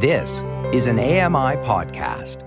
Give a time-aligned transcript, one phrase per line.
[0.00, 2.44] This is an AMI podcast.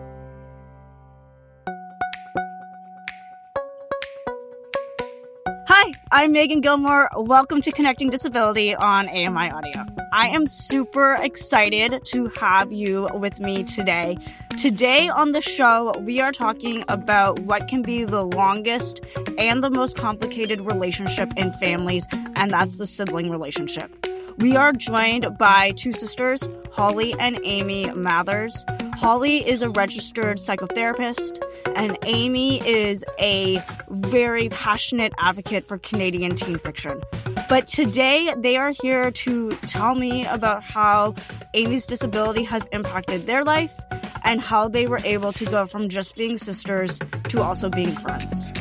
[5.68, 7.10] Hi, I'm Megan Gilmore.
[7.14, 9.86] Welcome to Connecting Disability on AMI Audio.
[10.14, 14.18] I am super excited to have you with me today.
[14.58, 19.02] Today on the show, we are talking about what can be the longest
[19.38, 22.08] and the most complicated relationship in families,
[22.38, 24.08] and that's the sibling relationship.
[24.42, 28.66] We are joined by two sisters, Holly and Amy Mathers.
[28.96, 31.40] Holly is a registered psychotherapist,
[31.76, 37.04] and Amy is a very passionate advocate for Canadian teen fiction.
[37.50, 41.14] But today they are here to tell me about how
[41.54, 43.80] Amy's disability has impacted their life
[44.24, 46.98] and how they were able to go from just being sisters
[47.30, 48.52] to also being friends.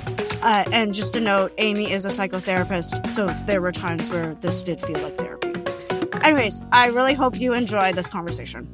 [0.43, 4.63] Uh, and just a note Amy is a psychotherapist, so there were times where this
[4.63, 5.50] did feel like therapy.
[6.23, 8.69] Anyways, I really hope you enjoy this conversation.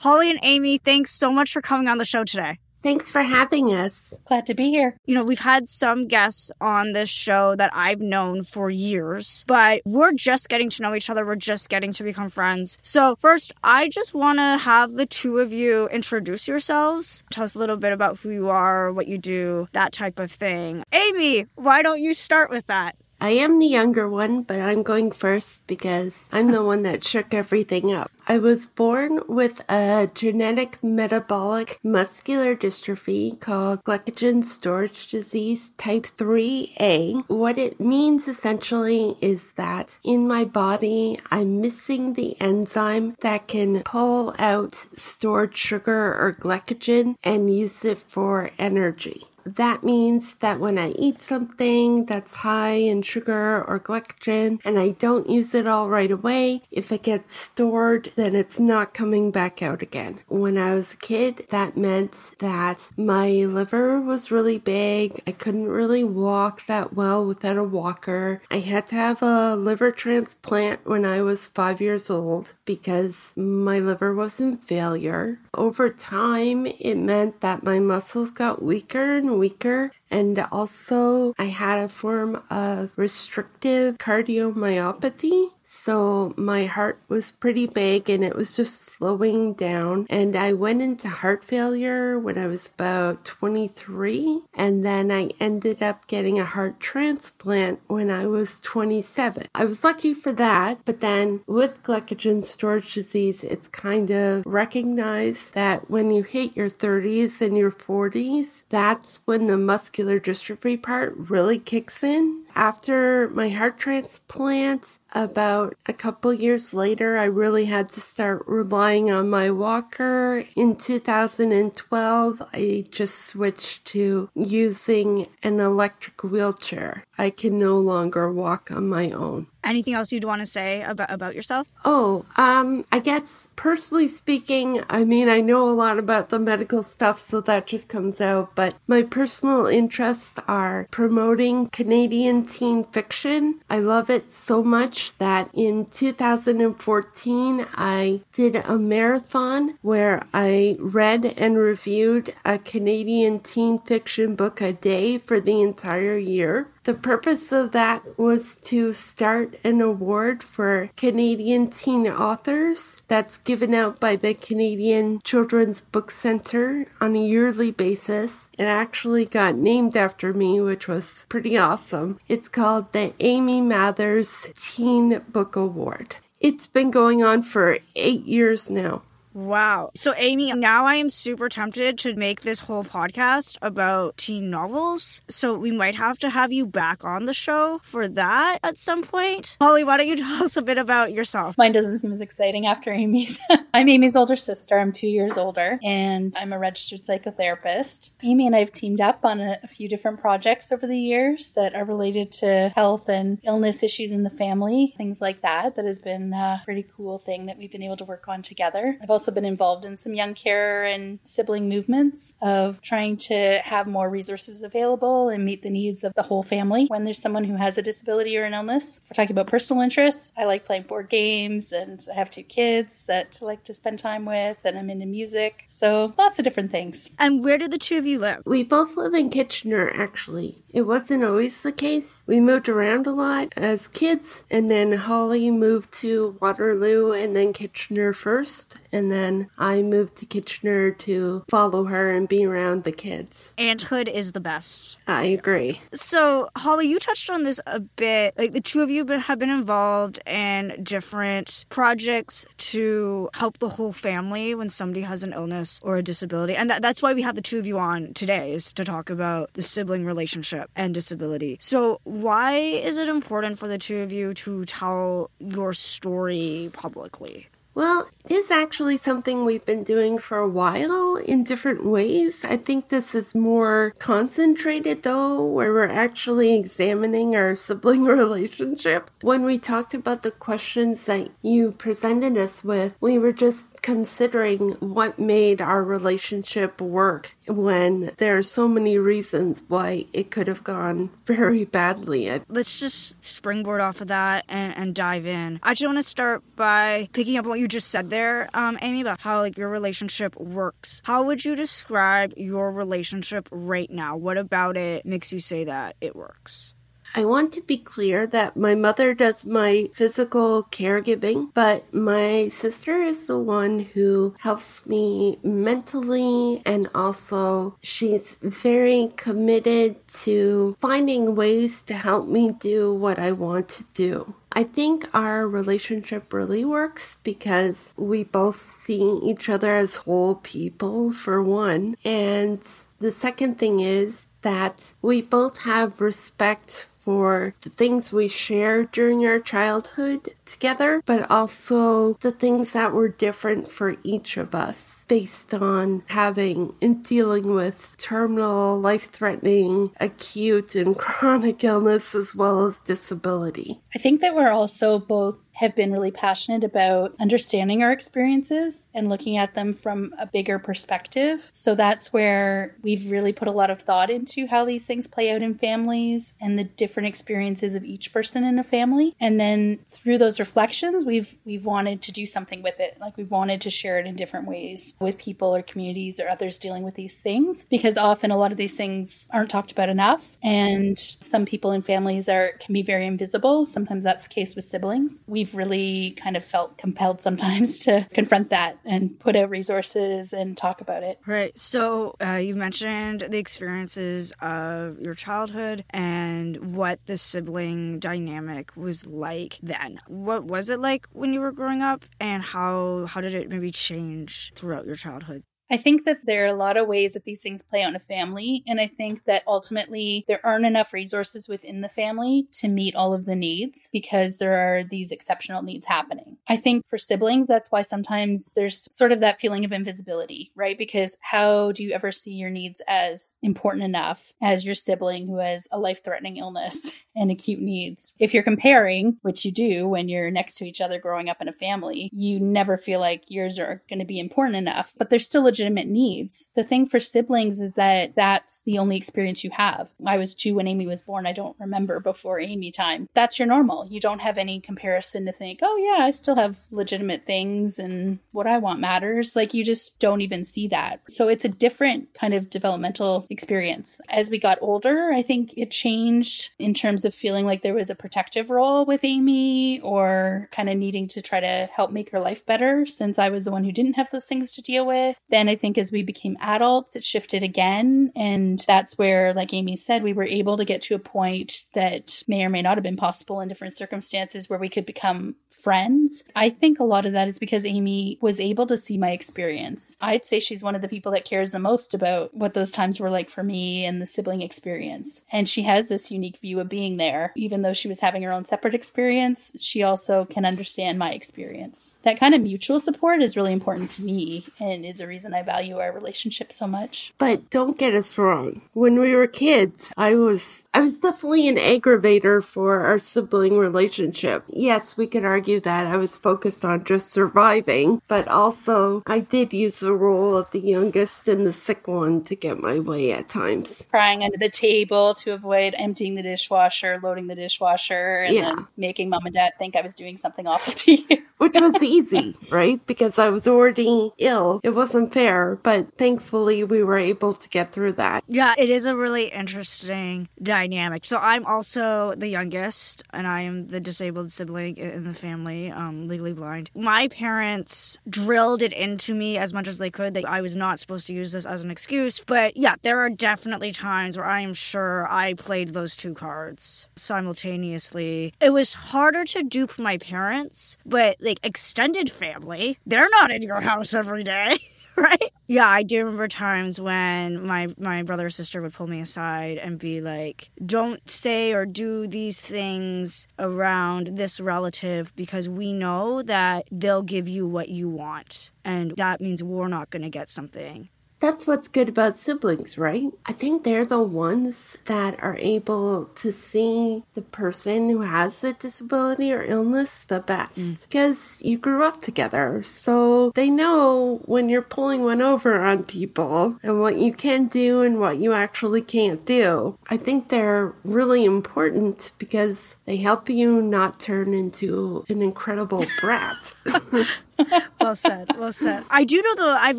[0.00, 2.58] Holly and Amy, thanks so much for coming on the show today.
[2.82, 4.12] Thanks for having us.
[4.24, 4.96] Glad to be here.
[5.06, 9.82] You know, we've had some guests on this show that I've known for years, but
[9.84, 11.24] we're just getting to know each other.
[11.24, 12.78] We're just getting to become friends.
[12.82, 17.22] So, first, I just want to have the two of you introduce yourselves.
[17.30, 20.32] Tell us a little bit about who you are, what you do, that type of
[20.32, 20.82] thing.
[20.92, 22.96] Amy, why don't you start with that?
[23.22, 27.32] I am the younger one, but I'm going first because I'm the one that shook
[27.32, 28.10] everything up.
[28.26, 37.28] I was born with a genetic metabolic muscular dystrophy called glycogen storage disease type 3A.
[37.28, 43.84] What it means essentially is that in my body, I'm missing the enzyme that can
[43.84, 49.28] pull out stored sugar or glycogen and use it for energy.
[49.44, 54.90] That means that when I eat something that's high in sugar or glycogen and I
[54.90, 59.62] don't use it all right away, if it gets stored, then it's not coming back
[59.62, 60.20] out again.
[60.28, 65.20] When I was a kid, that meant that my liver was really big.
[65.26, 68.42] I couldn't really walk that well without a walker.
[68.50, 73.78] I had to have a liver transplant when I was five years old because my
[73.78, 75.38] liver was in failure.
[75.54, 79.92] Over time, it meant that my muscles got weaker and weaker.
[80.12, 85.50] And also, I had a form of restrictive cardiomyopathy.
[85.64, 90.06] So my heart was pretty big and it was just slowing down.
[90.10, 94.42] And I went into heart failure when I was about 23.
[94.54, 99.46] And then I ended up getting a heart transplant when I was 27.
[99.54, 100.84] I was lucky for that.
[100.84, 106.68] But then with glycogen storage disease, it's kind of recognized that when you hit your
[106.68, 112.42] 30s and your 40s, that's when the muscular dystrophy part really kicks in.
[112.54, 119.10] After my heart transplant, about a couple years later, I really had to start relying
[119.10, 120.44] on my walker.
[120.56, 127.04] In 2012, I just switched to using an electric wheelchair.
[127.18, 129.48] I can no longer walk on my own.
[129.64, 131.68] Anything else you'd want to say about, about yourself?
[131.84, 136.82] Oh, um, I guess personally speaking, I mean, I know a lot about the medical
[136.82, 143.60] stuff, so that just comes out, but my personal interests are promoting Canadian teen fiction.
[143.68, 151.24] I love it so much that in 2014, I did a marathon where I read
[151.36, 156.68] and reviewed a Canadian teen fiction book a day for the entire year.
[156.84, 163.72] The purpose of that was to start an award for Canadian teen authors that's given
[163.72, 168.50] out by the Canadian Children's Book Center on a yearly basis.
[168.58, 172.18] It actually got named after me, which was pretty awesome.
[172.26, 176.16] It's called the Amy Mathers Teen Book Award.
[176.40, 179.02] It's been going on for eight years now.
[179.34, 179.90] Wow.
[179.94, 185.20] So, Amy, now I am super tempted to make this whole podcast about teen novels.
[185.28, 189.02] So, we might have to have you back on the show for that at some
[189.02, 189.56] point.
[189.60, 191.56] Holly, why don't you tell us a bit about yourself?
[191.56, 193.38] Mine doesn't seem as exciting after Amy's.
[193.74, 194.78] I'm Amy's older sister.
[194.78, 198.10] I'm two years older, and I'm a registered psychotherapist.
[198.22, 201.52] Amy and I have teamed up on a, a few different projects over the years
[201.52, 205.76] that are related to health and illness issues in the family, things like that.
[205.76, 208.98] That has been a pretty cool thing that we've been able to work on together.
[209.02, 213.60] I've also also been involved in some young care and sibling movements of trying to
[213.62, 217.44] have more resources available and meet the needs of the whole family when there's someone
[217.44, 219.00] who has a disability or an illness.
[219.04, 222.42] If we're talking about personal interests, I like playing board games and I have two
[222.42, 225.66] kids that I like to spend time with and I'm into music.
[225.68, 227.08] So lots of different things.
[227.20, 228.42] And where do the two of you live?
[228.44, 230.64] We both live in Kitchener, actually.
[230.70, 232.24] It wasn't always the case.
[232.26, 237.52] We moved around a lot as kids, and then Holly moved to Waterloo and then
[237.52, 242.92] Kitchener first, and then I moved to Kitchener to follow her and be around the
[242.92, 243.52] kids.
[243.58, 244.96] Aunthood is the best.
[245.06, 245.80] I agree.
[245.92, 248.34] So, Holly, you touched on this a bit.
[248.38, 253.92] Like the two of you have been involved in different projects to help the whole
[253.92, 256.54] family when somebody has an illness or a disability.
[256.54, 259.10] And that, that's why we have the two of you on today is to talk
[259.10, 261.56] about the sibling relationship and disability.
[261.60, 267.48] So, why is it important for the two of you to tell your story publicly?
[267.74, 272.44] Well, it is actually something we've been doing for a while in different ways.
[272.44, 279.10] I think this is more concentrated though, where we're actually examining our sibling relationship.
[279.22, 284.70] When we talked about the questions that you presented us with, we were just considering
[284.78, 290.62] what made our relationship work when there are so many reasons why it could have
[290.62, 292.40] gone very badly.
[292.48, 295.58] Let's just springboard off of that and, and dive in.
[295.62, 299.00] I just want to start by picking up what you just said there, um, Amy,
[299.00, 301.00] about how like your relationship works.
[301.04, 304.16] How would you describe your relationship right now?
[304.16, 306.74] What about it makes you say that it works?
[307.14, 313.02] I want to be clear that my mother does my physical caregiving, but my sister
[313.02, 321.82] is the one who helps me mentally and also she's very committed to finding ways
[321.82, 324.34] to help me do what I want to do.
[324.54, 331.12] I think our relationship really works because we both see each other as whole people,
[331.12, 331.96] for one.
[332.04, 332.66] And
[332.98, 339.26] the second thing is that we both have respect for the things we shared during
[339.26, 345.52] our childhood together, but also the things that were different for each of us based
[345.52, 352.80] on having and dealing with terminal, life threatening, acute, and chronic illness as well as
[352.80, 353.80] disability.
[353.94, 359.08] I think that we're also both have been really passionate about understanding our experiences and
[359.08, 361.50] looking at them from a bigger perspective.
[361.52, 365.30] So that's where we've really put a lot of thought into how these things play
[365.30, 369.14] out in families and the different experiences of each person in a family.
[369.20, 372.96] And then through those reflections, we've we've wanted to do something with it.
[372.98, 376.56] Like we've wanted to share it in different ways with people or communities or others
[376.56, 380.36] dealing with these things because often a lot of these things aren't talked about enough
[380.42, 383.64] and some people in families are can be very invisible.
[383.64, 385.22] Sometimes that's the case with siblings.
[385.26, 390.32] We we've really kind of felt compelled sometimes to confront that and put out resources
[390.32, 391.18] and talk about it.
[391.26, 391.58] Right.
[391.58, 399.06] So uh, you mentioned the experiences of your childhood and what the sibling dynamic was
[399.06, 399.98] like then.
[400.06, 403.70] What was it like when you were growing up, and how how did it maybe
[403.72, 405.42] change throughout your childhood?
[405.72, 407.96] I think that there are a lot of ways that these things play out in
[407.96, 408.62] a family.
[408.66, 413.14] And I think that ultimately there aren't enough resources within the family to meet all
[413.14, 416.36] of the needs because there are these exceptional needs happening.
[416.46, 420.76] I think for siblings, that's why sometimes there's sort of that feeling of invisibility, right?
[420.76, 425.38] Because how do you ever see your needs as important enough as your sibling who
[425.38, 428.14] has a life threatening illness and acute needs?
[428.18, 431.48] If you're comparing, which you do when you're next to each other growing up in
[431.48, 435.24] a family, you never feel like yours are going to be important enough, but there's
[435.24, 436.48] still legitimate legitimate needs.
[436.56, 439.92] The thing for siblings is that that's the only experience you have.
[440.04, 441.24] I was two when Amy was born.
[441.24, 443.08] I don't remember before Amy time.
[443.14, 443.86] That's your normal.
[443.88, 448.18] You don't have any comparison to think, oh, yeah, I still have legitimate things and
[448.32, 449.36] what I want matters.
[449.36, 451.00] Like you just don't even see that.
[451.08, 454.00] So it's a different kind of developmental experience.
[454.08, 457.90] As we got older, I think it changed in terms of feeling like there was
[457.90, 462.20] a protective role with Amy or kind of needing to try to help make her
[462.20, 465.16] life better since I was the one who didn't have those things to deal with.
[465.28, 468.10] Then I think as we became adults, it shifted again.
[468.16, 472.22] And that's where, like Amy said, we were able to get to a point that
[472.26, 476.24] may or may not have been possible in different circumstances where we could become friends.
[476.34, 479.98] I think a lot of that is because Amy was able to see my experience.
[480.00, 482.98] I'd say she's one of the people that cares the most about what those times
[482.98, 485.24] were like for me and the sibling experience.
[485.30, 487.32] And she has this unique view of being there.
[487.36, 491.96] Even though she was having her own separate experience, she also can understand my experience.
[492.02, 495.41] That kind of mutual support is really important to me and is a reason I
[495.42, 497.12] I value our relationship so much.
[497.18, 498.62] But don't get us wrong.
[498.74, 504.44] When we were kids, I was I was definitely an aggravator for our sibling relationship.
[504.48, 509.52] Yes, we could argue that I was focused on just surviving, but also I did
[509.52, 513.28] use the role of the youngest and the sick one to get my way at
[513.28, 513.86] times.
[513.90, 518.54] Crying under the table to avoid emptying the dishwasher, loading the dishwasher, and Yeah.
[518.54, 521.18] then making mom and dad think I was doing something awful to you.
[521.38, 522.80] Which was easy, right?
[522.86, 524.60] Because I was already ill.
[524.62, 525.21] It wasn't fair,
[525.62, 528.24] but thankfully we were able to get through that.
[528.28, 531.04] Yeah, it is a really interesting dynamic.
[531.04, 536.08] So I'm also the youngest, and I am the disabled sibling in the family, um,
[536.08, 536.70] legally blind.
[536.74, 540.80] My parents drilled it into me as much as they could that I was not
[540.80, 542.20] supposed to use this as an excuse.
[542.20, 546.86] But yeah, there are definitely times where I am sure I played those two cards
[546.96, 548.34] simultaneously.
[548.40, 553.60] It was harder to dupe my parents, but like extended family, they're not in your
[553.60, 554.58] house every day.
[555.10, 555.32] right?
[555.48, 559.58] Yeah, I do remember times when my my brother or sister would pull me aside
[559.58, 566.22] and be like, "Don't say or do these things around this relative because we know
[566.22, 570.30] that they'll give you what you want, and that means we're not going to get
[570.30, 570.88] something."
[571.22, 573.12] That's what's good about siblings, right?
[573.26, 578.54] I think they're the ones that are able to see the person who has the
[578.54, 580.82] disability or illness the best mm.
[580.82, 582.64] because you grew up together.
[582.64, 587.82] So they know when you're pulling one over on people and what you can do
[587.82, 589.78] and what you actually can't do.
[589.88, 596.54] I think they're really important because they help you not turn into an incredible brat.
[597.80, 598.36] well said.
[598.38, 598.84] Well said.
[598.90, 599.56] I do know though.
[599.58, 599.78] I've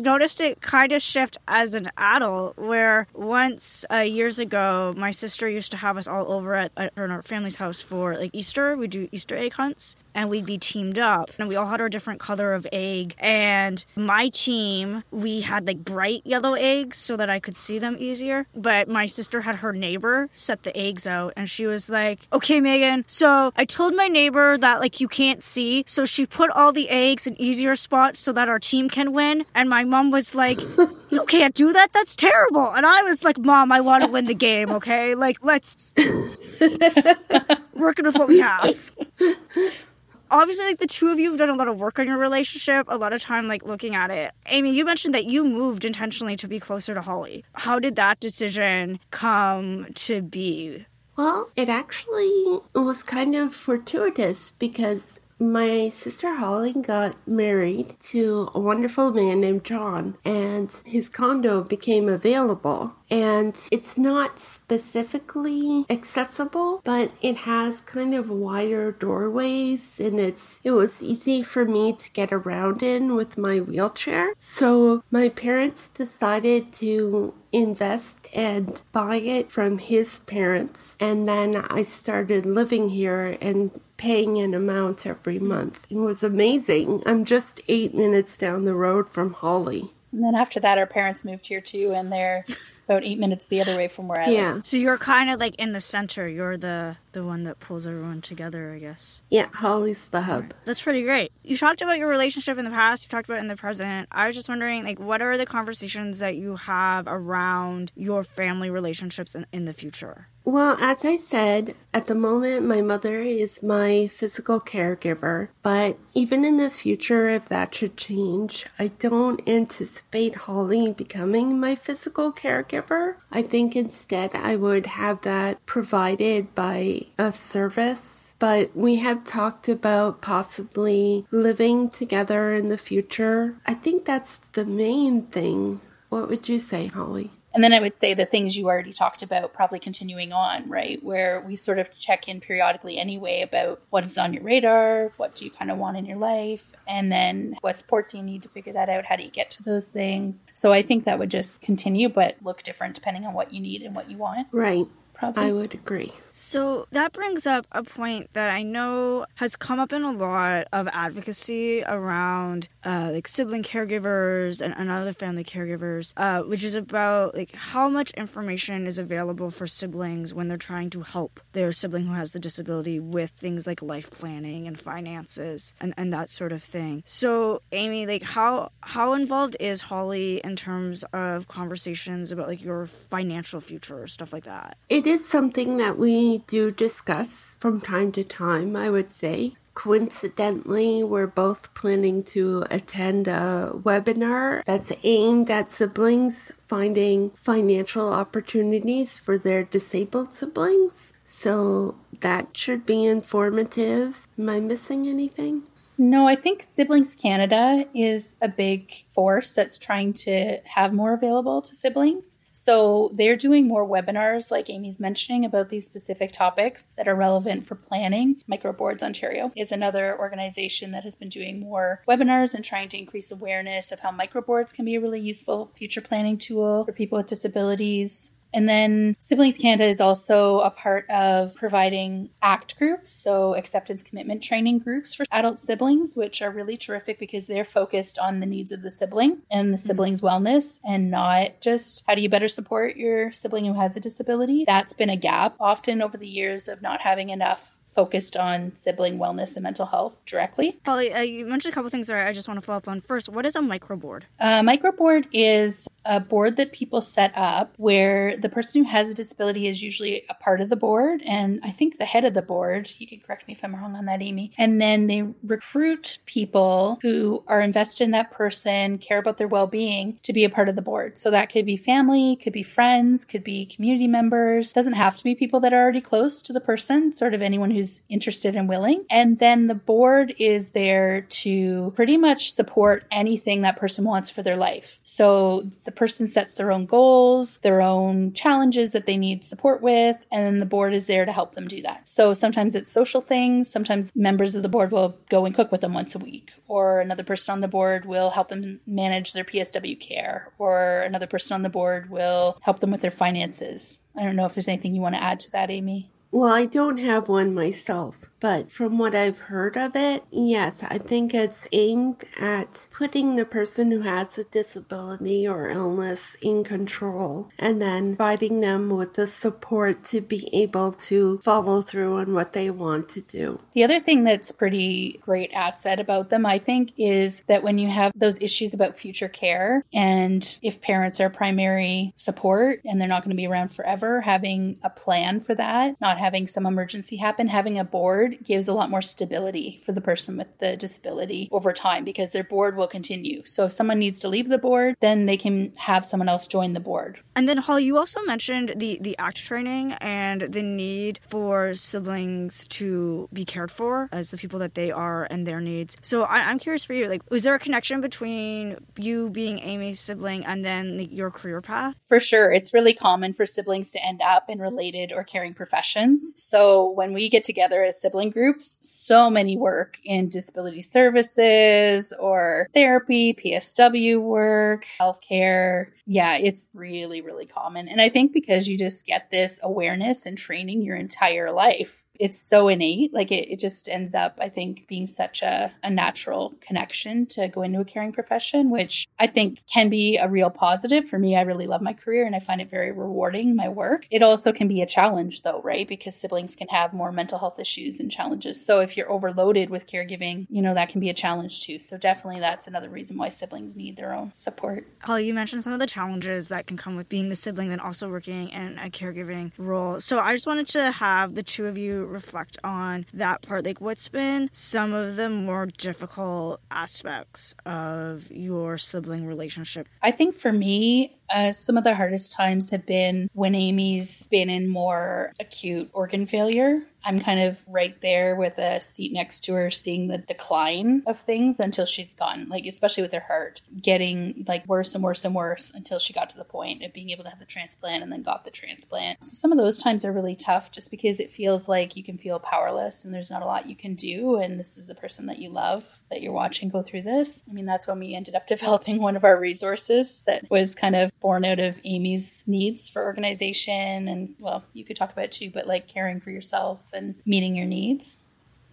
[0.00, 2.56] noticed it kind of shift as an adult.
[2.58, 6.92] Where once uh, years ago, my sister used to have us all over at, at
[6.96, 8.76] our family's house for like Easter.
[8.76, 11.88] We do Easter egg hunts, and we'd be teamed up, and we all had our
[11.88, 13.14] different color of egg.
[13.18, 17.96] And my team, we had like bright yellow eggs so that I could see them
[17.98, 18.46] easier.
[18.54, 22.60] But my sister had her neighbor set the eggs out, and she was like, "Okay,
[22.60, 23.04] Megan.
[23.06, 26.88] So I told my neighbor that like you can't see, so she put all the
[26.88, 30.60] eggs in easier spots so that our team can win." And my mom was like,
[31.10, 31.92] "You can't do that.
[31.92, 34.70] That's terrible." And I was like, "Mom, I want to win the game.
[34.70, 35.92] Okay, like let's
[37.74, 38.92] working with what we have."
[40.30, 42.86] obviously like the two of you have done a lot of work on your relationship
[42.88, 44.32] a lot of time like looking at it.
[44.46, 47.44] Amy you mentioned that you moved intentionally to be closer to holly.
[47.54, 50.86] How did that decision come to be?
[51.16, 58.60] Well, it actually was kind of fortuitous because my sister Holly got married to a
[58.60, 62.94] wonderful man named John, and his condo became available.
[63.10, 70.70] And it's not specifically accessible, but it has kind of wider doorways, and it's it
[70.70, 74.32] was easy for me to get around in with my wheelchair.
[74.38, 80.96] So my parents decided to invest and buy it from his parents.
[80.98, 85.86] And then I started living here and paying an amount every month.
[85.88, 87.02] It was amazing.
[87.06, 89.92] I'm just eight minutes down the road from Holly.
[90.12, 92.44] And then after that, our parents moved here too, and they're
[92.86, 94.34] about eight minutes the other way from where I live.
[94.34, 94.60] Yeah.
[94.62, 98.20] so you're kind of like in the center you're the the one that pulls everyone
[98.20, 100.52] together i guess Yeah, Holly's the hub.
[100.66, 101.32] That's pretty great.
[101.42, 104.08] You talked about your relationship in the past, you talked about it in the present.
[104.12, 108.68] I was just wondering, like, what are the conversations that you have around your family
[108.68, 110.28] relationships in, in the future?
[110.46, 115.48] Well, as I said, at the moment, my mother is my physical caregiver.
[115.62, 121.74] But even in the future, if that should change, I don't anticipate Holly becoming my
[121.74, 123.14] physical caregiver.
[123.32, 128.34] I think instead I would have that provided by a service.
[128.38, 133.56] But we have talked about possibly living together in the future.
[133.64, 135.80] I think that's the main thing.
[136.10, 137.30] What would you say, Holly?
[137.54, 141.02] And then I would say the things you already talked about, probably continuing on, right?
[141.02, 145.34] Where we sort of check in periodically anyway about what is on your radar, what
[145.36, 148.42] do you kind of want in your life, and then what support do you need
[148.42, 149.04] to figure that out?
[149.04, 150.46] How do you get to those things?
[150.54, 153.82] So I think that would just continue, but look different depending on what you need
[153.82, 154.86] and what you want, Right.
[155.32, 155.50] Probably.
[155.50, 156.12] I would agree.
[156.36, 160.66] So that brings up a point that I know has come up in a lot
[160.72, 166.74] of advocacy around uh, like sibling caregivers and, and other family caregivers, uh, which is
[166.74, 171.70] about like how much information is available for siblings when they're trying to help their
[171.70, 176.30] sibling who has the disability with things like life planning and finances and, and that
[176.30, 177.04] sort of thing.
[177.06, 182.86] So Amy, like how how involved is Holly in terms of conversations about like your
[182.86, 184.76] financial future or stuff like that?
[184.88, 189.56] It is something that we do discuss from time to time, I would say.
[189.74, 199.18] Coincidentally, we're both planning to attend a webinar that's aimed at siblings finding financial opportunities
[199.18, 201.12] for their disabled siblings.
[201.24, 204.26] So that should be informative.
[204.38, 205.64] Am I missing anything?
[205.96, 211.62] No, I think Siblings Canada is a big force that's trying to have more available
[211.62, 212.38] to siblings.
[212.56, 217.66] So they're doing more webinars, like Amy's mentioning, about these specific topics that are relevant
[217.66, 218.42] for planning.
[218.48, 223.32] Microboards Ontario is another organization that has been doing more webinars and trying to increase
[223.32, 227.26] awareness of how microboards can be a really useful future planning tool for people with
[227.26, 228.30] disabilities.
[228.54, 234.42] And then Siblings Canada is also a part of providing ACT groups, so acceptance commitment
[234.42, 238.70] training groups for adult siblings, which are really terrific because they're focused on the needs
[238.70, 239.86] of the sibling and the mm-hmm.
[239.86, 244.00] sibling's wellness and not just how do you better support your sibling who has a
[244.00, 244.64] disability.
[244.66, 249.18] That's been a gap often over the years of not having enough focused on sibling
[249.18, 250.78] wellness and mental health directly.
[250.84, 253.00] Holly, uh, you mentioned a couple things there I just want to follow up on.
[253.00, 254.22] First, what is a microboard?
[254.40, 259.14] A microboard is a board that people set up where the person who has a
[259.14, 262.42] disability is usually a part of the board and I think the head of the
[262.42, 262.90] board.
[262.98, 264.52] You can correct me if I'm wrong on that, Amy.
[264.58, 269.66] And then they recruit people who are invested in that person, care about their well
[269.66, 271.18] being to be a part of the board.
[271.18, 274.72] So that could be family, could be friends, could be community members.
[274.72, 277.70] Doesn't have to be people that are already close to the person, sort of anyone
[277.70, 279.04] who's interested and willing.
[279.10, 284.42] And then the board is there to pretty much support anything that person wants for
[284.42, 285.00] their life.
[285.02, 290.24] So the person sets their own goals, their own challenges that they need support with,
[290.30, 292.08] and then the board is there to help them do that.
[292.08, 295.80] So sometimes it's social things, sometimes members of the board will go and cook with
[295.80, 299.44] them once a week, or another person on the board will help them manage their
[299.44, 304.00] PSW care, or another person on the board will help them with their finances.
[304.16, 306.10] I don't know if there's anything you want to add to that, Amy.
[306.34, 310.98] Well, I don't have one myself, but from what I've heard of it, yes, I
[310.98, 317.48] think it's aimed at putting the person who has a disability or illness in control
[317.58, 322.52] and then providing them with the support to be able to follow through on what
[322.52, 323.60] they want to do.
[323.72, 327.88] The other thing that's pretty great asset about them, I think, is that when you
[327.88, 333.22] have those issues about future care and if parents are primary support and they're not
[333.22, 337.48] going to be around forever, having a plan for that, not having some emergency happen,
[337.48, 341.72] having a board gives a lot more stability for the person with the disability over
[341.72, 343.42] time because their board will continue.
[343.44, 346.72] So if someone needs to leave the board, then they can have someone else join
[346.72, 347.20] the board.
[347.36, 352.66] And then Holly, you also mentioned the the ACT training and the need for siblings
[352.68, 355.96] to be cared for as the people that they are and their needs.
[356.02, 360.00] So I, am curious for you, like, was there a connection between you being Amy's
[360.00, 361.94] sibling and then the, your career path?
[362.06, 366.34] For sure, it's really common for siblings to end up in related or caring professions.
[366.36, 373.34] So when we get together as groups, so many work in disability services or therapy,
[373.34, 375.88] PSW work, healthcare.
[376.06, 377.88] Yeah, it's really, really common.
[377.88, 382.38] And I think because you just get this awareness and training your entire life it's
[382.40, 383.12] so innate.
[383.12, 387.48] Like it, it just ends up, I think, being such a, a natural connection to
[387.48, 391.08] go into a caring profession, which I think can be a real positive.
[391.08, 394.06] For me, I really love my career and I find it very rewarding, my work.
[394.10, 395.86] It also can be a challenge, though, right?
[395.86, 398.64] Because siblings can have more mental health issues and challenges.
[398.64, 401.80] So if you're overloaded with caregiving, you know, that can be a challenge too.
[401.80, 404.86] So definitely that's another reason why siblings need their own support.
[405.00, 407.80] Holly, you mentioned some of the challenges that can come with being the sibling and
[407.80, 410.00] also working in a caregiving role.
[410.00, 413.64] So I just wanted to have the two of you reflect on that part.
[413.64, 419.88] Like, what's been some of the more difficult aspects of your sibling relationship?
[420.02, 424.50] I think for me, uh, some of the hardest times have been when Amy's been
[424.50, 426.82] in more acute organ failure.
[427.04, 431.20] I'm kind of right there with a seat next to her, seeing the decline of
[431.20, 435.34] things until she's gone, like, especially with her heart, getting like worse and worse and
[435.34, 438.10] worse until she got to the point of being able to have the transplant and
[438.10, 439.24] then got the transplant.
[439.24, 442.16] So, some of those times are really tough just because it feels like you can
[442.16, 444.36] feel powerless and there's not a lot you can do.
[444.36, 447.44] And this is a person that you love that you're watching go through this.
[447.48, 450.96] I mean, that's when we ended up developing one of our resources that was kind
[450.96, 454.08] of born out of Amy's needs for organization.
[454.08, 457.56] And well, you could talk about it too, but like caring for yourself and meeting
[457.56, 458.18] your needs.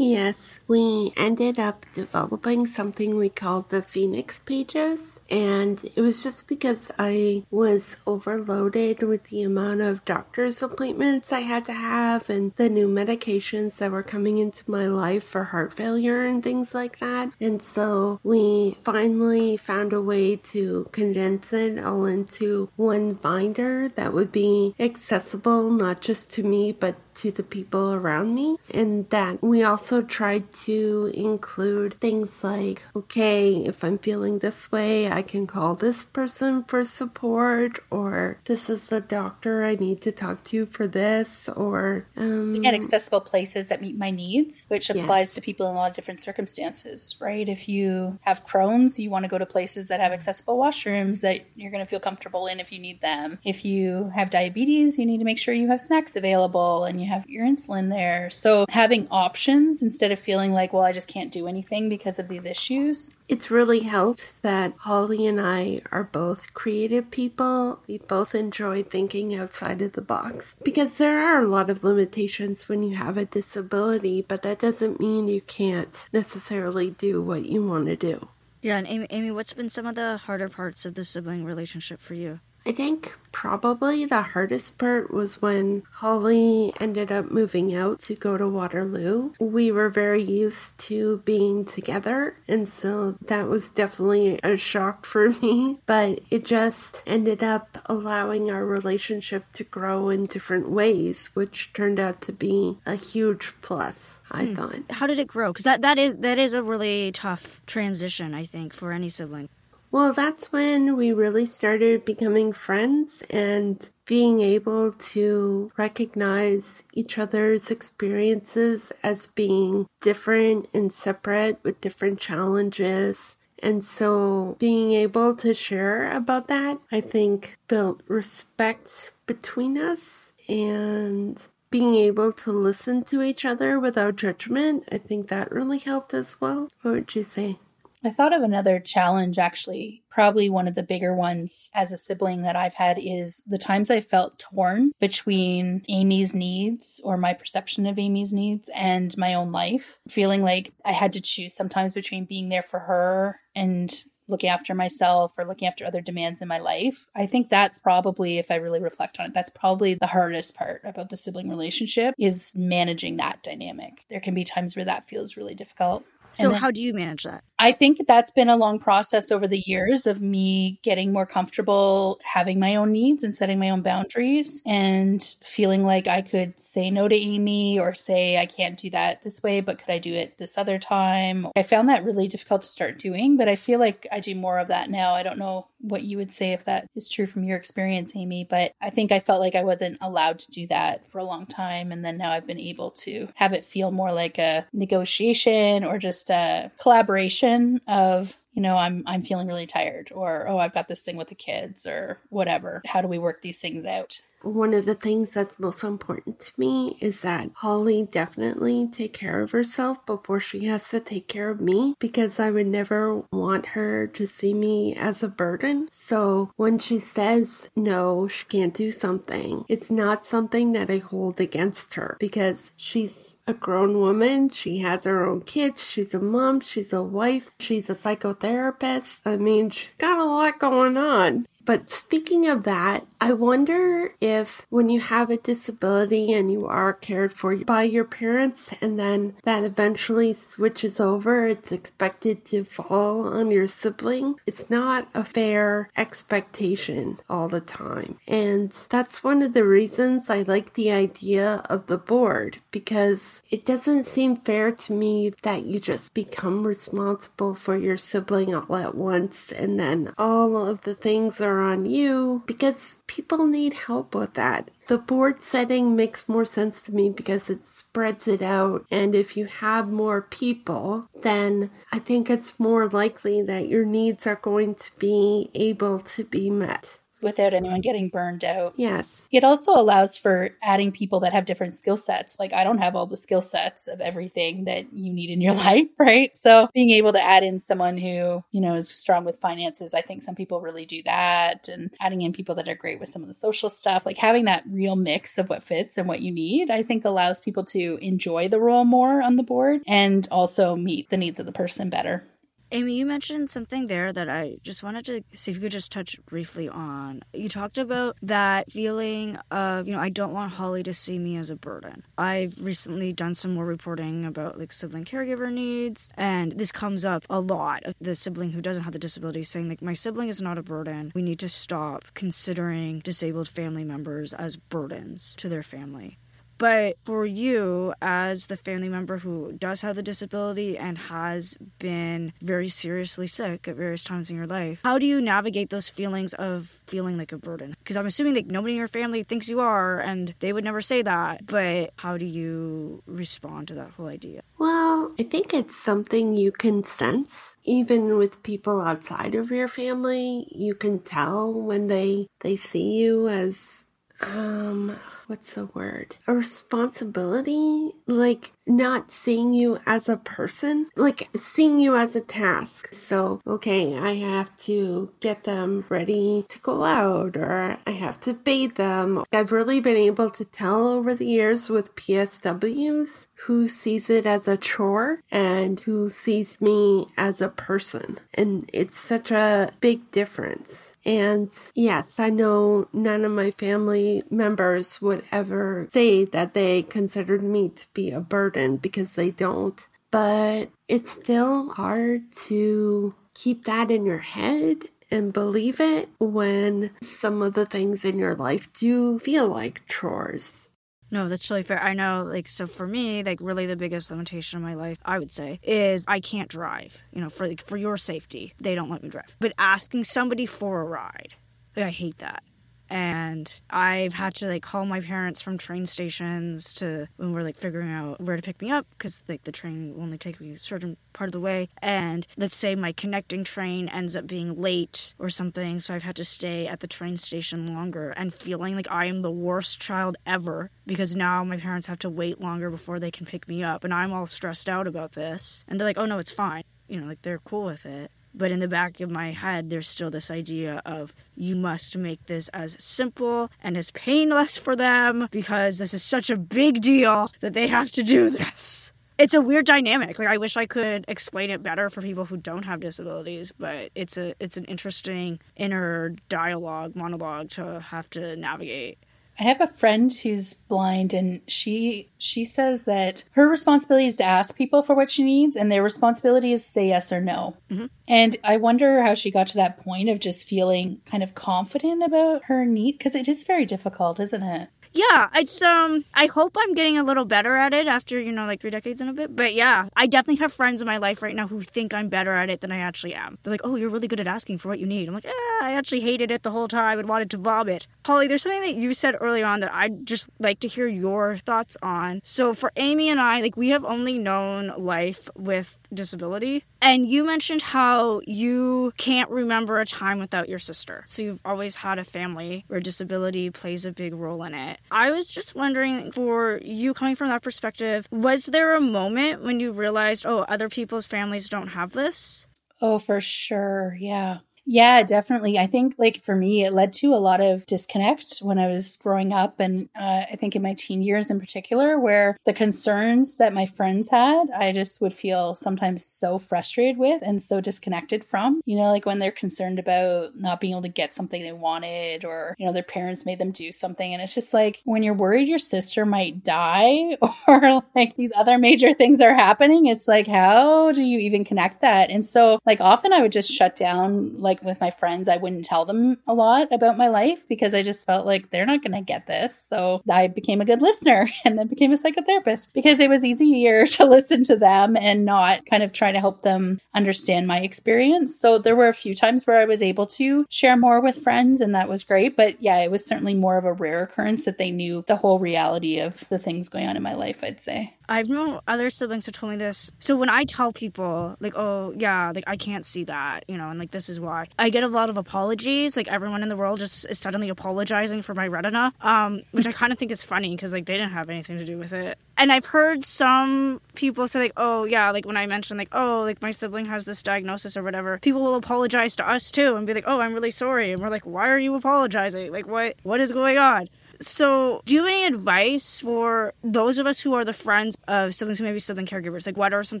[0.00, 6.46] Yes, we ended up developing something we called the Phoenix Pages, and it was just
[6.46, 12.54] because I was overloaded with the amount of doctor's appointments I had to have and
[12.54, 17.00] the new medications that were coming into my life for heart failure and things like
[17.00, 17.32] that.
[17.40, 24.12] And so we finally found a way to condense it all into one binder that
[24.12, 28.56] would be accessible not just to me but to the people around me.
[28.72, 35.10] And that we also tried to include things like, okay, if I'm feeling this way,
[35.10, 40.12] I can call this person for support, or this is the doctor I need to
[40.12, 45.34] talk to for this, or um, accessible places that meet my needs, which applies Yes.
[45.34, 47.48] to people in a lot of different circumstances, right?
[47.48, 51.40] If you have Crohn's, you want to go to places that have accessible washrooms that
[51.56, 53.38] you're going to feel comfortable in if you need them.
[53.44, 57.07] If you have diabetes, you need to make sure you have snacks available and you
[57.08, 58.30] have your insulin there.
[58.30, 62.28] So having options instead of feeling like, well, I just can't do anything because of
[62.28, 63.14] these issues.
[63.28, 67.80] It's really helped that Holly and I are both creative people.
[67.86, 72.68] We both enjoy thinking outside of the box because there are a lot of limitations
[72.68, 77.66] when you have a disability, but that doesn't mean you can't necessarily do what you
[77.66, 78.28] want to do.
[78.60, 82.00] Yeah, and Amy, Amy, what's been some of the harder parts of the sibling relationship
[82.00, 82.40] for you?
[82.68, 88.36] I think probably the hardest part was when Holly ended up moving out to go
[88.36, 89.32] to Waterloo.
[89.40, 95.30] We were very used to being together, and so that was definitely a shock for
[95.42, 95.78] me.
[95.86, 101.98] But it just ended up allowing our relationship to grow in different ways, which turned
[101.98, 104.54] out to be a huge plus, I hmm.
[104.54, 104.82] thought.
[104.90, 105.54] How did it grow?
[105.54, 109.48] Because that, that is that is a really tough transition, I think, for any sibling.
[109.90, 117.70] Well, that's when we really started becoming friends and being able to recognize each other's
[117.70, 123.36] experiences as being different and separate with different challenges.
[123.62, 131.40] And so being able to share about that, I think, built respect between us and
[131.70, 134.88] being able to listen to each other without judgment.
[134.92, 136.68] I think that really helped as well.
[136.82, 137.58] What would you say?
[138.04, 140.02] I thought of another challenge, actually.
[140.10, 143.90] Probably one of the bigger ones as a sibling that I've had is the times
[143.90, 149.52] I felt torn between Amy's needs or my perception of Amy's needs and my own
[149.52, 149.98] life.
[150.08, 153.92] Feeling like I had to choose sometimes between being there for her and
[154.28, 157.06] looking after myself or looking after other demands in my life.
[157.16, 160.82] I think that's probably, if I really reflect on it, that's probably the hardest part
[160.84, 164.04] about the sibling relationship is managing that dynamic.
[164.08, 166.04] There can be times where that feels really difficult.
[166.34, 167.42] So then- how do you manage that?
[167.60, 172.20] I think that's been a long process over the years of me getting more comfortable
[172.22, 176.88] having my own needs and setting my own boundaries and feeling like I could say
[176.90, 180.14] no to Amy or say I can't do that this way, but could I do
[180.14, 181.48] it this other time?
[181.56, 184.60] I found that really difficult to start doing, but I feel like I do more
[184.60, 185.14] of that now.
[185.14, 188.46] I don't know what you would say if that is true from your experience, Amy,
[188.48, 191.46] but I think I felt like I wasn't allowed to do that for a long
[191.46, 191.92] time.
[191.92, 195.98] And then now I've been able to have it feel more like a negotiation or
[195.98, 200.88] just a collaboration of you know i'm i'm feeling really tired or oh i've got
[200.88, 204.72] this thing with the kids or whatever how do we work these things out One
[204.72, 209.50] of the things that's most important to me is that Holly definitely take care of
[209.50, 214.06] herself before she has to take care of me because I would never want her
[214.06, 215.88] to see me as a burden.
[215.90, 221.40] So when she says no, she can't do something, it's not something that I hold
[221.40, 224.50] against her because she's a grown woman.
[224.50, 225.90] She has her own kids.
[225.90, 226.60] She's a mom.
[226.60, 227.50] She's a wife.
[227.58, 229.22] She's a psychotherapist.
[229.24, 231.46] I mean, she's got a lot going on.
[231.68, 236.94] But speaking of that, I wonder if when you have a disability and you are
[236.94, 243.28] cared for by your parents and then that eventually switches over, it's expected to fall
[243.28, 244.36] on your sibling.
[244.46, 248.18] It's not a fair expectation all the time.
[248.26, 253.66] And that's one of the reasons I like the idea of the board because it
[253.66, 258.94] doesn't seem fair to me that you just become responsible for your sibling all at
[258.94, 264.34] once and then all of the things are on you because people need help with
[264.34, 264.70] that.
[264.88, 268.86] The board setting makes more sense to me because it spreads it out.
[268.90, 274.26] And if you have more people, then I think it's more likely that your needs
[274.26, 276.98] are going to be able to be met.
[277.22, 278.74] Without anyone getting burned out.
[278.76, 279.22] Yes.
[279.30, 282.38] it also allows for adding people that have different skill sets.
[282.38, 285.54] Like i don't have all the skill sets of everything that you need in your
[285.68, 286.34] life right?
[286.34, 290.00] So being able to add in someone who you know is strong with finances i
[290.00, 291.68] think some people really do that.
[291.68, 294.44] And adding in people that are great with some of the social stuff like having
[294.44, 297.98] that real mix of what fits and what you need i think allows people to
[298.00, 301.90] enjoy the role more on the board and also meet the needs of the person
[301.90, 302.24] better
[302.70, 305.90] Amy, you mentioned something there that I just wanted to see if you could just
[305.90, 307.22] touch briefly on.
[307.32, 311.38] You talked about that feeling of, you know, I don't want Holly to see me
[311.38, 312.04] as a burden.
[312.18, 317.24] I've recently done some more reporting about like sibling caregiver needs, and this comes up
[317.30, 317.84] a lot.
[317.84, 320.62] of The sibling who doesn't have the disability saying, like, my sibling is not a
[320.62, 321.10] burden.
[321.14, 326.18] We need to stop considering disabled family members as burdens to their family.
[326.58, 332.32] But for you, as the family member who does have the disability and has been
[332.40, 336.34] very seriously sick at various times in your life, how do you navigate those feelings
[336.34, 337.76] of feeling like a burden?
[337.78, 340.80] Because I'm assuming like nobody in your family thinks you are, and they would never
[340.80, 341.46] say that.
[341.46, 344.42] But how do you respond to that whole idea?
[344.58, 350.48] Well, I think it's something you can sense even with people outside of your family
[350.50, 353.84] you can tell when they they see you as
[354.22, 354.96] um
[355.28, 356.16] what's the word?
[356.26, 357.92] A responsibility?
[358.06, 362.92] Like not seeing you as a person, like seeing you as a task.
[362.92, 368.32] So, okay, I have to get them ready to go out or I have to
[368.32, 369.22] bathe them.
[369.32, 374.48] I've really been able to tell over the years with PSWs who sees it as
[374.48, 378.16] a chore and who sees me as a person.
[378.34, 380.87] And it's such a big difference.
[381.08, 387.42] And yes, I know none of my family members would ever say that they considered
[387.42, 389.88] me to be a burden because they don't.
[390.10, 397.40] But it's still hard to keep that in your head and believe it when some
[397.40, 400.67] of the things in your life do feel like chores.
[401.10, 401.82] No, that's really fair.
[401.82, 405.18] I know, like, so for me, like, really the biggest limitation in my life, I
[405.18, 406.98] would say, is I can't drive.
[407.12, 409.36] You know, for like, for your safety, they don't let me drive.
[409.40, 411.34] But asking somebody for a ride,
[411.76, 412.42] I hate that
[412.90, 417.56] and I've had to like call my parents from train stations to when we're like
[417.56, 420.52] figuring out where to pick me up because like the train will only take me
[420.52, 421.68] a certain part of the way.
[421.82, 426.16] And let's say my connecting train ends up being late or something so I've had
[426.16, 430.16] to stay at the train station longer and feeling like I am the worst child
[430.26, 433.84] ever because now my parents have to wait longer before they can pick me up
[433.84, 435.64] and I'm all stressed out about this.
[435.68, 436.64] And they're like oh no it's fine.
[436.88, 439.88] You know like they're cool with it but in the back of my head, there's
[439.88, 445.28] still this idea of you must make this as simple and as painless for them
[445.30, 448.92] because this is such a big deal that they have to do this.
[449.18, 450.16] It's a weird dynamic.
[450.20, 453.90] Like I wish I could explain it better for people who don't have disabilities, but
[453.96, 458.98] it's a it's an interesting inner dialogue monologue to have to navigate.
[459.38, 464.24] I have a friend who's blind and she she says that her responsibility is to
[464.24, 467.56] ask people for what she needs and their responsibility is to say yes or no.
[467.70, 467.86] Mm-hmm.
[468.08, 472.02] And I wonder how she got to that point of just feeling kind of confident
[472.02, 474.70] about her need because it is very difficult, isn't it?
[474.92, 478.46] yeah, it's um I hope I'm getting a little better at it after, you know,
[478.46, 479.34] like three decades and a bit.
[479.34, 482.32] But yeah, I definitely have friends in my life right now who think I'm better
[482.34, 483.38] at it than I actually am.
[483.42, 485.08] They're like, Oh, you're really good at asking for what you need.
[485.08, 487.86] I'm like, eh, I actually hated it the whole time and wanted to vomit.
[488.08, 491.36] Holly, there's something that you said earlier on that I'd just like to hear your
[491.36, 492.22] thoughts on.
[492.24, 496.64] So for Amy and I, like we have only known life with disability.
[496.80, 501.04] And you mentioned how you can't remember a time without your sister.
[501.06, 504.80] So you've always had a family where disability plays a big role in it.
[504.90, 509.60] I was just wondering for you coming from that perspective, was there a moment when
[509.60, 512.46] you realized, oh, other people's families don't have this?
[512.80, 513.98] Oh, for sure.
[514.00, 514.38] Yeah.
[514.70, 515.58] Yeah, definitely.
[515.58, 518.98] I think, like, for me, it led to a lot of disconnect when I was
[518.98, 519.60] growing up.
[519.60, 523.64] And uh, I think in my teen years in particular, where the concerns that my
[523.64, 528.60] friends had, I just would feel sometimes so frustrated with and so disconnected from.
[528.66, 532.26] You know, like when they're concerned about not being able to get something they wanted
[532.26, 534.12] or, you know, their parents made them do something.
[534.12, 537.16] And it's just like when you're worried your sister might die
[537.48, 541.80] or like these other major things are happening, it's like, how do you even connect
[541.80, 542.10] that?
[542.10, 545.36] And so, like, often I would just shut down, like, like with my friends, I
[545.36, 548.82] wouldn't tell them a lot about my life because I just felt like they're not
[548.82, 549.58] going to get this.
[549.58, 553.86] So I became a good listener and then became a psychotherapist because it was easier
[553.98, 558.38] to listen to them and not kind of try to help them understand my experience.
[558.38, 561.60] So there were a few times where I was able to share more with friends
[561.60, 562.36] and that was great.
[562.36, 565.38] But yeah, it was certainly more of a rare occurrence that they knew the whole
[565.38, 567.94] reality of the things going on in my life, I'd say.
[568.08, 569.90] I've known other siblings who told me this.
[570.00, 573.68] So when I tell people, like, oh, yeah, like, I can't see that, you know,
[573.68, 575.96] and like, this is why, I get a lot of apologies.
[575.96, 579.72] Like, everyone in the world just is suddenly apologizing for my retina, um, which I
[579.72, 582.18] kind of think is funny because, like, they didn't have anything to do with it.
[582.36, 586.22] And I've heard some people say, like, oh, yeah, like, when I mentioned, like, oh,
[586.22, 589.86] like, my sibling has this diagnosis or whatever, people will apologize to us too and
[589.86, 590.92] be like, oh, I'm really sorry.
[590.92, 592.52] And we're like, why are you apologizing?
[592.52, 593.88] Like, what, what is going on?
[594.20, 598.34] So, do you have any advice for those of us who are the friends of
[598.34, 599.46] siblings who may be sibling caregivers?
[599.46, 600.00] Like, what are some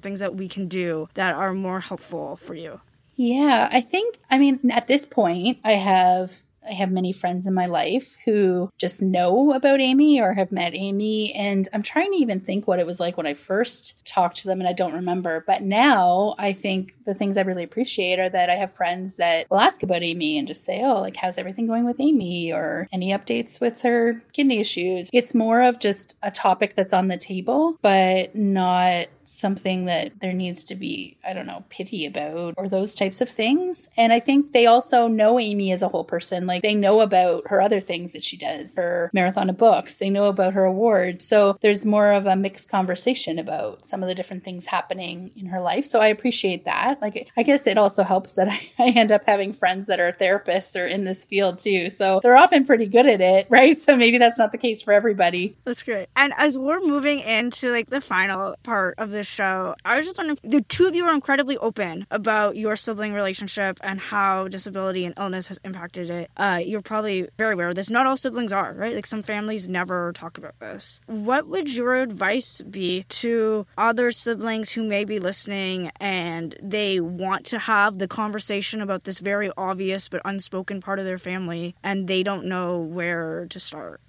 [0.00, 2.80] things that we can do that are more helpful for you?
[3.16, 7.54] Yeah, I think, I mean, at this point, I have I have many friends in
[7.54, 11.32] my life who just know about Amy or have met Amy.
[11.34, 14.48] And I'm trying to even think what it was like when I first talked to
[14.48, 15.44] them and I don't remember.
[15.46, 19.50] But now I think the things I really appreciate are that I have friends that
[19.50, 22.88] will ask about Amy and just say, oh, like, how's everything going with Amy or
[22.92, 25.08] any updates with her kidney issues?
[25.12, 30.32] It's more of just a topic that's on the table, but not something that there
[30.32, 33.90] needs to be, I don't know, pity about or those types of things.
[33.96, 36.46] And I think they also know Amy as a whole person.
[36.46, 40.10] Like they know about her other things that she does, her marathon of books, they
[40.10, 41.26] know about her awards.
[41.26, 45.46] So there's more of a mixed conversation about some of the different things happening in
[45.46, 45.84] her life.
[45.84, 47.00] So I appreciate that.
[47.02, 50.80] Like, I guess it also helps that I, end up having friends that are therapists
[50.80, 51.88] or in this field too.
[51.90, 53.76] So they're often pretty good at it, right?
[53.76, 55.56] So maybe that's not the case for everybody.
[55.64, 56.08] That's great.
[56.16, 60.06] And as we're moving into like the final part of the this show, I was
[60.06, 64.46] just wondering the two of you are incredibly open about your sibling relationship and how
[64.48, 66.30] disability and illness has impacted it.
[66.36, 67.90] Uh, you're probably very aware of this.
[67.90, 68.94] Not all siblings are, right?
[68.94, 71.00] Like some families never talk about this.
[71.06, 77.44] What would your advice be to other siblings who may be listening and they want
[77.46, 82.06] to have the conversation about this very obvious but unspoken part of their family and
[82.06, 84.00] they don't know where to start?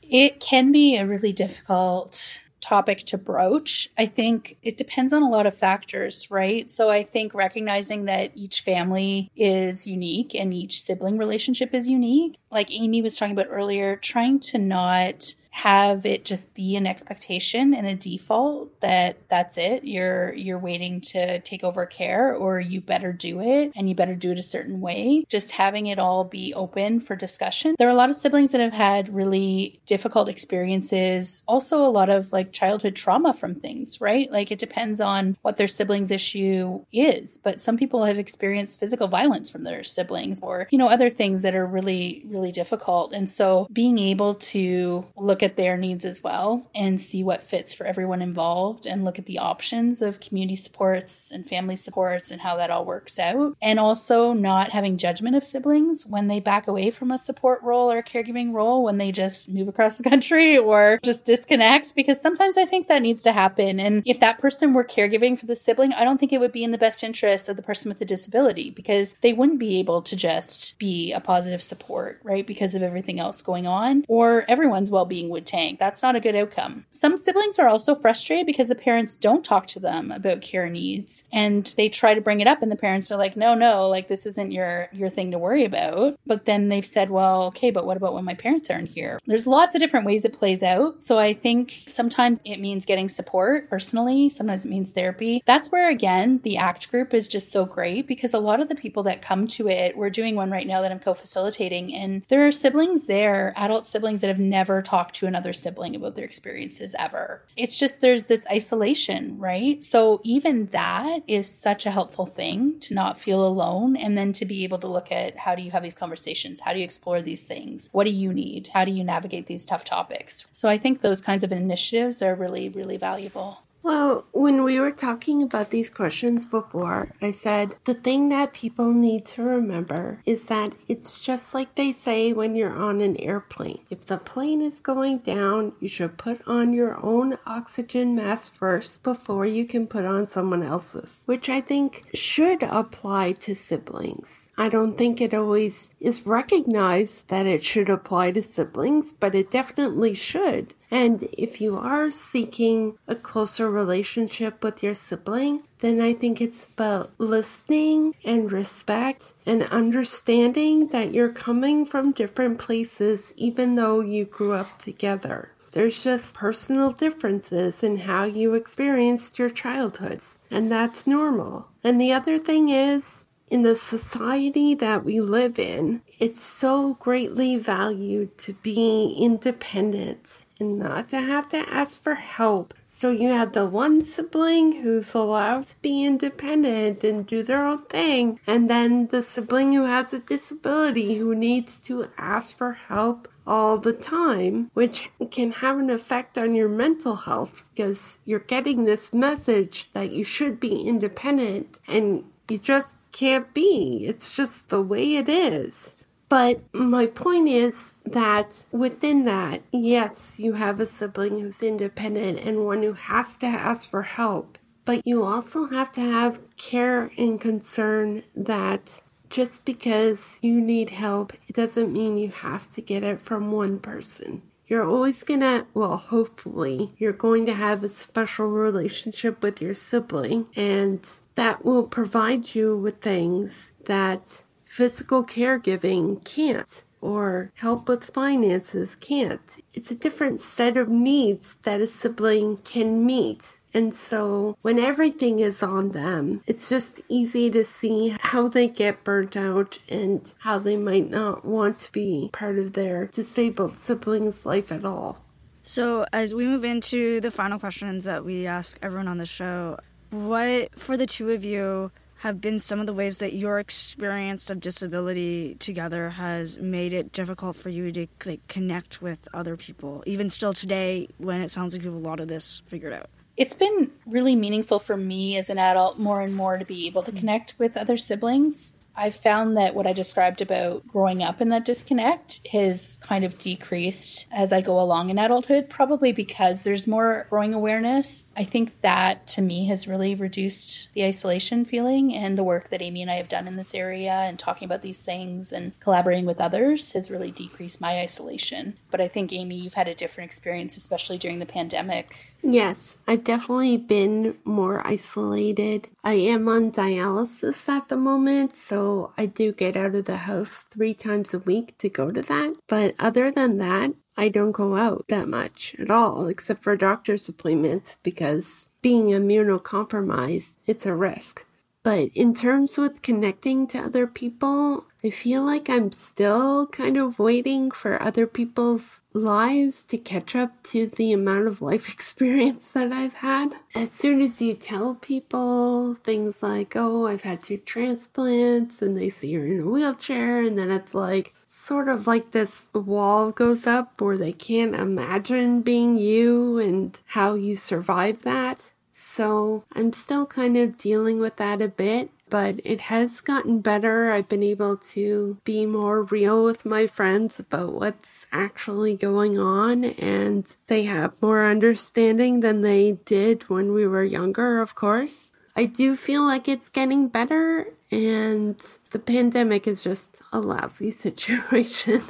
[0.00, 3.88] It can be a really difficult topic to broach.
[3.96, 6.68] I think it depends on a lot of factors, right?
[6.68, 12.38] So I think recognizing that each family is unique and each sibling relationship is unique.
[12.50, 17.72] Like Amy was talking about earlier, trying to not have it just be an expectation
[17.72, 19.84] and a default that that's it.
[19.84, 24.14] You're you're waiting to take over care or you better do it and you better
[24.14, 25.24] do it a certain way.
[25.30, 27.74] Just having it all be open for discussion.
[27.78, 32.10] There are a lot of siblings that have had really difficult experiences also a lot
[32.10, 34.30] of like childhood trauma from things right?
[34.30, 39.08] Like it depends on what their siblings issue is but some people have experienced physical
[39.08, 43.14] violence from their siblings or you know other things that are really really difficult.
[43.14, 47.42] And so being able to look at at their needs as well and see what
[47.42, 52.30] fits for everyone involved and look at the options of community supports and family supports
[52.30, 53.56] and how that all works out.
[53.62, 57.90] And also not having judgment of siblings when they back away from a support role
[57.90, 62.56] or caregiving role, when they just move across the country or just disconnect, because sometimes
[62.56, 63.80] I think that needs to happen.
[63.80, 66.64] And if that person were caregiving for the sibling, I don't think it would be
[66.64, 70.02] in the best interest of the person with the disability because they wouldn't be able
[70.02, 72.46] to just be a positive support, right?
[72.46, 75.78] Because of everything else going on or everyone's well being would tank.
[75.78, 76.86] That's not a good outcome.
[76.90, 81.24] Some siblings are also frustrated because the parents don't talk to them about care needs
[81.30, 84.08] and they try to bring it up and the parents are like, "No, no, like
[84.08, 87.86] this isn't your your thing to worry about." But then they've said, "Well, okay, but
[87.86, 91.02] what about when my parents aren't here?" There's lots of different ways it plays out.
[91.02, 95.42] So I think sometimes it means getting support personally, sometimes it means therapy.
[95.44, 98.74] That's where again, the ACT group is just so great because a lot of the
[98.74, 102.46] people that come to it, we're doing one right now that I'm co-facilitating and there
[102.46, 106.94] are siblings there, adult siblings that have never talked to another sibling about their experiences
[106.98, 107.44] ever.
[107.56, 109.82] It's just there's this isolation, right?
[109.84, 114.44] So even that is such a helpful thing to not feel alone and then to
[114.44, 116.60] be able to look at how do you have these conversations?
[116.60, 117.88] How do you explore these things?
[117.92, 118.68] What do you need?
[118.68, 120.46] How do you navigate these tough topics?
[120.52, 123.65] So I think those kinds of initiatives are really, really valuable.
[123.86, 128.92] Well, when we were talking about these questions before, I said the thing that people
[128.92, 133.78] need to remember is that it's just like they say when you're on an airplane.
[133.88, 139.04] If the plane is going down, you should put on your own oxygen mask first
[139.04, 144.45] before you can put on someone else's, which I think should apply to siblings.
[144.58, 149.50] I don't think it always is recognized that it should apply to siblings, but it
[149.50, 150.72] definitely should.
[150.90, 156.66] And if you are seeking a closer relationship with your sibling, then I think it's
[156.72, 164.24] about listening and respect and understanding that you're coming from different places, even though you
[164.24, 165.50] grew up together.
[165.72, 171.68] There's just personal differences in how you experienced your childhoods, and that's normal.
[171.84, 177.56] And the other thing is, in the society that we live in, it's so greatly
[177.56, 182.74] valued to be independent and not to have to ask for help.
[182.86, 187.82] So you have the one sibling who's allowed to be independent and do their own
[187.84, 193.28] thing, and then the sibling who has a disability who needs to ask for help
[193.46, 198.84] all the time, which can have an effect on your mental health because you're getting
[198.84, 204.04] this message that you should be independent and you just can't be.
[204.06, 205.96] It's just the way it is.
[206.28, 212.66] But my point is that within that, yes, you have a sibling who's independent and
[212.66, 214.58] one who has to ask for help.
[214.84, 219.00] But you also have to have care and concern that
[219.30, 223.78] just because you need help, it doesn't mean you have to get it from one
[223.78, 224.42] person.
[224.68, 230.46] You're always gonna, well, hopefully, you're going to have a special relationship with your sibling,
[230.56, 238.96] and that will provide you with things that physical caregiving can't or help with finances
[238.96, 239.58] can't.
[239.72, 243.60] It's a different set of needs that a sibling can meet.
[243.72, 249.04] And so when everything is on them, it's just easy to see how they get
[249.04, 254.46] burnt out and how they might not want to be part of their disabled sibling's
[254.46, 255.22] life at all.
[255.62, 259.78] So, as we move into the final questions that we ask everyone on the show,
[260.10, 261.90] what for the two of you
[262.20, 267.12] have been some of the ways that your experience of disability together has made it
[267.12, 271.74] difficult for you to like, connect with other people, even still today when it sounds
[271.74, 273.08] like you have a lot of this figured out?
[273.36, 277.02] It's been really meaningful for me as an adult more and more to be able
[277.02, 278.76] to connect with other siblings.
[278.96, 283.38] I've found that what I described about growing up in that disconnect has kind of
[283.38, 288.24] decreased as I go along in adulthood, probably because there's more growing awareness.
[288.36, 292.82] I think that to me has really reduced the isolation feeling, and the work that
[292.82, 296.26] Amy and I have done in this area and talking about these things and collaborating
[296.26, 298.78] with others has really decreased my isolation.
[298.96, 302.32] But I think, Amy, you've had a different experience, especially during the pandemic.
[302.42, 305.88] Yes, I've definitely been more isolated.
[306.02, 310.64] I am on dialysis at the moment, so I do get out of the house
[310.70, 312.56] three times a week to go to that.
[312.68, 317.28] But other than that, I don't go out that much at all, except for doctor's
[317.28, 321.44] appointments, because being immunocompromised, it's a risk.
[321.86, 327.20] But in terms with connecting to other people, I feel like I'm still kind of
[327.20, 332.90] waiting for other people's lives to catch up to the amount of life experience that
[332.90, 333.52] I've had.
[333.76, 339.08] As soon as you tell people things like, oh, I've had two transplants, and they
[339.08, 343.64] see you're in a wheelchair, and then it's like, sort of like this wall goes
[343.64, 348.72] up where they can't imagine being you and how you survive that.
[349.16, 354.10] So I'm still kind of dealing with that a bit, but it has gotten better.
[354.10, 359.84] I've been able to be more real with my friends about what's actually going on,
[359.84, 365.32] and they have more understanding than they did when we were younger, of course.
[365.56, 372.02] I do feel like it's getting better, and the pandemic is just a lousy situation.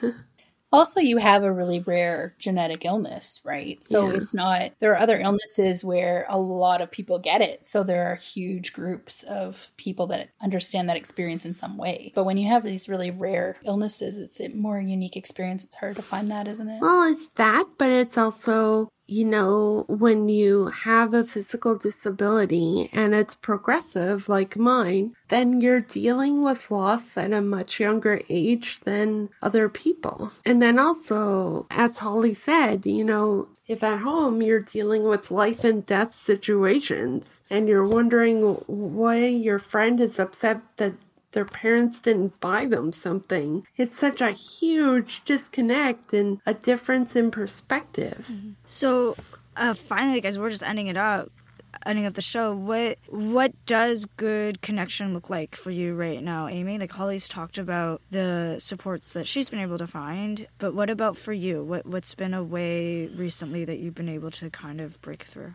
[0.72, 3.82] Also, you have a really rare genetic illness, right?
[3.84, 4.16] So Yeah.
[4.18, 7.64] it's not, there are other illnesses where a lot of people get it.
[7.66, 12.12] So there are huge groups of people that understand that experience in some way.
[12.14, 15.64] But when you have these really rare illnesses, it's a more unique experience.
[15.64, 16.80] It's hard to find that, isn't it?
[16.80, 23.14] Well, it's that, but it's also, you know, when you have a physical disability and
[23.14, 29.28] it's progressive like mine, then you're dealing with loss at a much younger age than
[29.42, 30.30] other people.
[30.44, 35.64] And then also, as Holly said, you know, if at home you're dealing with life
[35.64, 40.94] and death situations and you're wondering why your friend is upset that
[41.36, 43.66] their parents didn't buy them something.
[43.76, 48.26] It's such a huge disconnect and a difference in perspective.
[48.64, 49.16] So,
[49.54, 51.30] uh, finally, guys, we're just ending it up,
[51.84, 52.54] ending up the show.
[52.54, 56.78] What what does good connection look like for you right now, Amy?
[56.78, 61.18] Like Holly's talked about the supports that she's been able to find, but what about
[61.18, 61.62] for you?
[61.62, 65.54] What what's been a way recently that you've been able to kind of break through?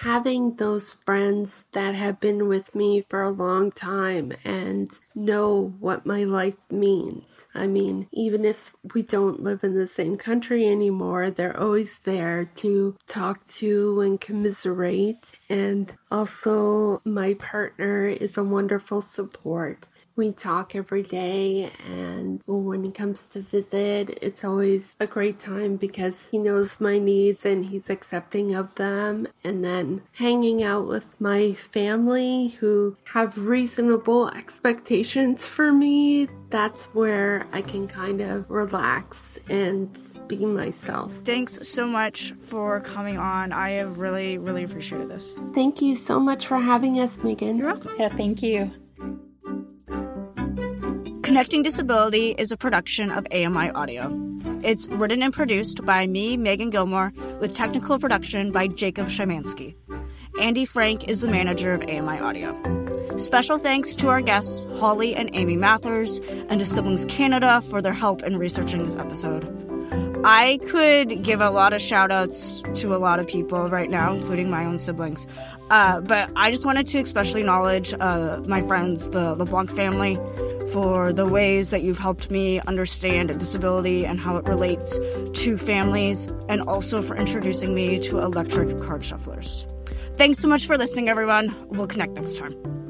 [0.00, 6.04] Having those friends that have been with me for a long time and know what
[6.04, 7.46] my life means.
[7.54, 12.46] I mean, even if we don't live in the same country anymore, they're always there
[12.56, 15.36] to talk to and commiserate.
[15.48, 19.86] And also, my partner is a wonderful support.
[20.16, 25.76] We talk every day, and when he comes to visit, it's always a great time
[25.76, 29.26] because he knows my needs and he's accepting of them.
[29.42, 37.46] And then hanging out with my family who have reasonable expectations for me, that's where
[37.52, 39.98] I can kind of relax and
[40.28, 41.12] be myself.
[41.24, 43.52] Thanks so much for coming on.
[43.52, 45.34] I have really, really appreciated this.
[45.54, 47.56] Thank you so much for having us, Megan.
[47.56, 47.92] You're welcome.
[47.98, 48.70] Yeah, thank you.
[51.34, 54.08] Connecting Disability is a production of AMI Audio.
[54.62, 59.74] It's written and produced by me, Megan Gilmore, with technical production by Jacob Szymanski.
[60.40, 62.56] Andy Frank is the manager of AMI Audio.
[63.16, 67.92] Special thanks to our guests, Holly and Amy Mathers, and to Siblings Canada for their
[67.92, 69.73] help in researching this episode.
[70.26, 74.14] I could give a lot of shout outs to a lot of people right now,
[74.14, 75.26] including my own siblings.
[75.70, 80.16] Uh, but I just wanted to especially acknowledge uh, my friends, the LeBlanc family,
[80.72, 84.98] for the ways that you've helped me understand disability and how it relates
[85.42, 89.70] to families, and also for introducing me to electric card shufflers.
[90.16, 91.54] Thanks so much for listening, everyone.
[91.68, 92.83] We'll connect next time.